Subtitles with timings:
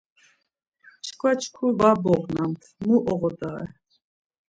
[1.05, 3.65] Çkva çku var bognamt, mu oğodare.